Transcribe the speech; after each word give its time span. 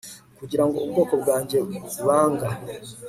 kugirango 0.37 0.77
ubwoko 0.85 1.13
bwanjye 1.21 1.57
banga 2.05 2.49